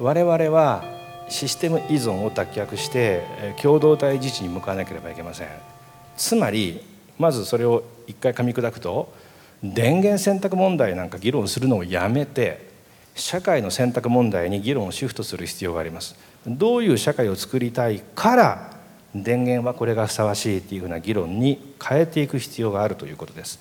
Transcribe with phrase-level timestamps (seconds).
[0.00, 0.82] 我々は
[1.28, 3.22] システム依存を脱却して
[3.60, 5.48] 共同体自治に向かわなければいけません。
[6.16, 6.82] つまり
[7.18, 9.12] まずそれを一回噛み砕くと
[9.62, 12.70] 電源選択問題なんか議論するのをやめて
[13.14, 16.16] 社会の選択問題に議論をシフトする必要があります。
[16.46, 18.70] どういう社会を作りたいから
[19.14, 23.60] 電源はこれがふさわしいっていうふうな議論に変えていく必要があるということです。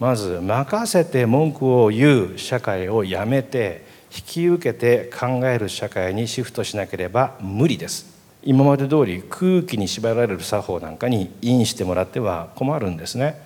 [0.00, 8.14] まず任せて文句を言う社会をやめて引き受けて考える社会にシフトしなければ無理です。
[8.42, 13.44] 今まで通り空気に縛られる作法なんかにインしてもらっては困るんですね。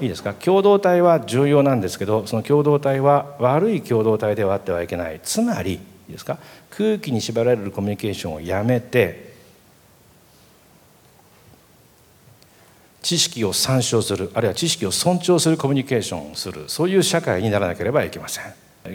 [0.00, 0.32] いいですか？
[0.34, 5.20] 共同体は重要なんですけどその共同体は悪い共同体ではあってはいけない。
[5.22, 5.76] つまりい
[6.08, 6.38] いですか？
[6.70, 9.32] 空気に縛られるコミュニケーションをやめて
[13.02, 16.64] 知識を参照するあるいは知識を尊重するコミュニケーションをする。
[16.68, 18.44] そういう社会にならなければいけません。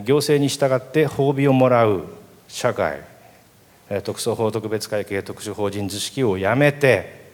[0.07, 2.05] 行政に従って褒美をもらう
[2.47, 3.01] 社会
[4.05, 7.27] 特措法特別会計特殊法人図式をやめて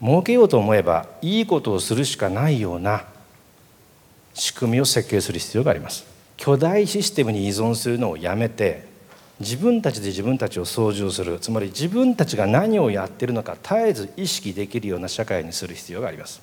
[0.00, 3.04] 儲けようと思えばいいことをするしかないような
[4.34, 6.04] 仕組みを設計する必要があります。
[6.36, 8.84] 巨大システムに依存するのをやめて
[9.38, 16.42] 自分たちで自分たちを操縦するつまり自分たちが何をやってるのか絶えず意識できるような社会にする必要があります。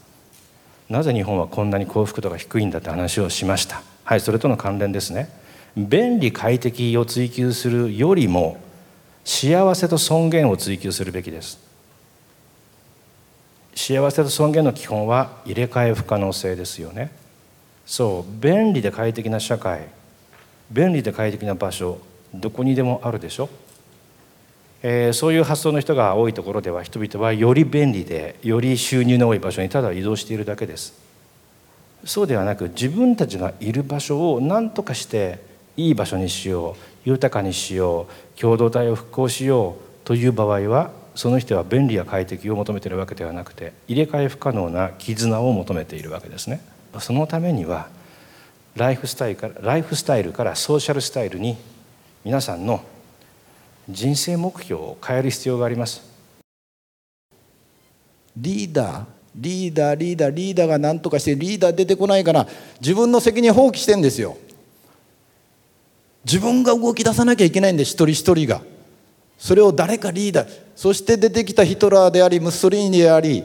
[0.90, 3.93] なぜ日本はこんなに幸福度が低いんだって話をしました。
[4.04, 5.30] はいそれとの関連ですね。
[5.76, 8.58] 便利快適を追求するよりも
[9.26, 11.60] 幸せと尊厳を追求するべきです。
[13.76, 17.12] 幸せと尊厳の基本は入れ替え不可能性ですよね。
[17.86, 19.88] そう便利で快適な社会
[20.72, 22.00] 便利で快適な場所
[22.34, 23.50] どこにでもあるでしょ、
[24.82, 30.94] えー、そういう発想の人が多いところでは人々はより便利でより収入の多い場所にただ移動しているだけです。
[32.06, 35.40] そうではなく自分たちがいる場所を何とかして
[35.78, 46.62] いい場所にしよう豊かにしよう共同体を復興しようという場合はその人は便利や快適を求めているわけではなくて入れ替え不可能な絆を求めているわけですね。
[47.00, 47.88] そのためには
[48.76, 51.58] ライフスタイルからライフスタイルからソーシャルスタイルに
[52.26, 52.84] 皆さんの
[53.90, 56.02] 人生目標を変える必要があります。
[58.36, 59.06] リーダー
[59.36, 62.48] リーダーリーダーリーダーが何とかしてリーダー出てこないから
[62.80, 64.38] 自分の責任放棄してんですよ。
[66.26, 68.62] 自分が動き出さなきゃいけないんで一人一人が。
[69.38, 70.50] それを誰かリーダー。
[70.76, 73.44] そして出てきたヒトラーでありムッソリーニであり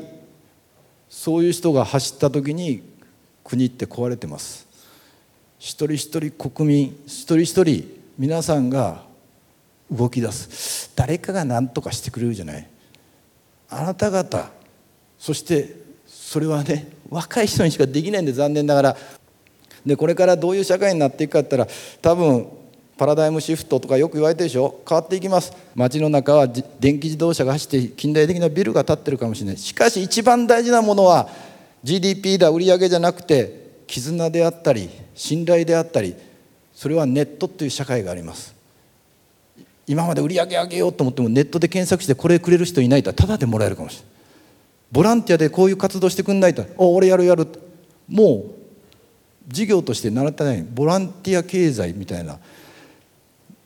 [1.09, 2.83] そういう人が走った時に
[3.45, 4.67] 国って壊れてます。
[5.59, 7.85] 一人一人国民一人一人
[8.17, 9.03] 皆さんが
[9.91, 10.93] 動き出す。
[10.95, 12.69] 誰かが何とかしてくれるじゃない。
[13.71, 14.51] あなた方
[15.19, 15.75] そして
[16.07, 18.97] それはね若い人にしかできないんで残念ながら
[19.85, 22.49] でこれからどういう社会になっていくかって言ったら多分
[22.99, 24.83] パラダイムシフトとかよく言われてるでしょ。
[24.87, 25.57] 変わっていきます。
[25.77, 29.57] 街の中は電気自動車が走って近代的なビルが建ってるかもしれない。
[29.57, 31.29] しかし一番大事なものは
[31.85, 36.17] GDP だ売り上げじゃなくて絆であったり信頼であったり
[36.75, 38.53] それはネットという社会があります。
[39.87, 44.18] 今まで売り上げ上げようと思ってもネットで検索してこれくれる人いないとただでもらえるかもしれない。
[44.91, 46.65] ボランティアでこういう活動してくんないと。
[46.77, 47.47] お俺やるやる。
[48.09, 48.55] もう
[49.49, 50.63] 事業として習ってない。
[50.63, 52.39] ボランティア経済みたいな。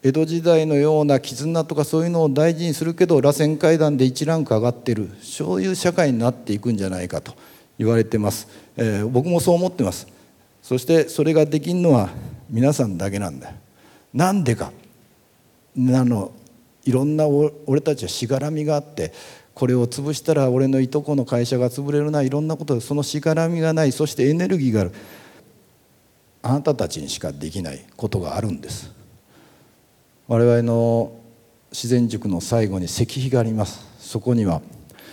[0.02, 5.10] 江戸時代のような絆とかそういうのを大事にするけど螺旋階段で1ランク上がってる。
[5.22, 7.34] そういう社会になっていくんじゃないかと。
[7.78, 10.06] 言われてます、えー、僕もそう思ってます。
[10.62, 12.10] そしてそれができるのは
[12.48, 13.56] 皆さんだけなんだよ。
[14.14, 14.72] なんでか。
[15.76, 16.32] あの
[16.84, 19.12] いろんな俺たちはしがらみがあって
[19.54, 24.92] これを潰したら俺のいとこの会社が潰れるないろんなことでそのしがらみがないそしてエネルギーがある。
[26.44, 28.90] あなたたちにしかできないことがあるんです。
[30.26, 31.12] 我々の
[31.70, 33.86] 自然塾の最後に石碑があります。
[34.00, 34.60] そこには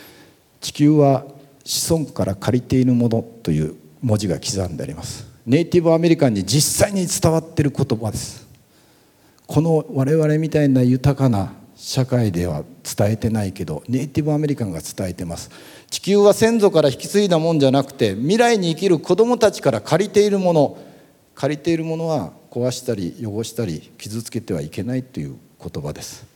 [0.59, 1.25] 「地球は
[1.63, 5.27] 子孫から借りているもの」という文字が刻んであります。
[5.45, 8.47] ネイティブアメリカンに実際に伝わっている言葉です。
[9.45, 15.49] この我々みたいな豊かな社会では伝えてないけどネイティブアメリカンが伝えてます。
[15.89, 20.77] 地球は先祖から引き継いだもんじゃなくて未来に生きる子どもたちから借りているもの。
[21.35, 26.27] 借りているものは壊したり汚したり傷つけてはいけないという言葉です。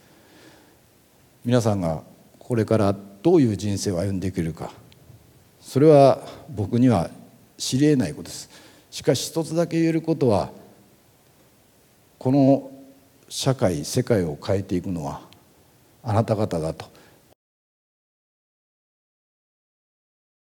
[1.44, 2.04] 皆さんが
[2.40, 4.72] これからどういう人生を歩んでいけるか。
[5.60, 7.10] それは僕には
[7.57, 8.50] 知りえないことです。
[8.90, 10.51] しかし一つだけ言えることは
[12.18, 12.72] この
[13.28, 15.32] 社会世界を変えていくのは
[16.04, 17.03] あなた方だと。